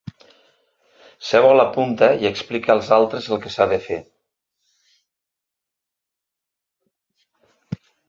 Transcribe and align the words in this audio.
Seu 1.29 1.45
a 1.49 1.51
la 1.57 1.65
punta 1.75 2.09
i 2.23 2.29
explica 2.31 2.73
als 2.77 2.89
altres 2.99 3.29
el 3.35 3.43
que 3.45 3.53
s'ha 3.59 3.69
de 3.75 3.81
fer. 3.85 4.01